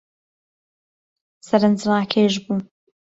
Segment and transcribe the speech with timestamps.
[1.47, 2.59] سەرنج ڕاکێش بوو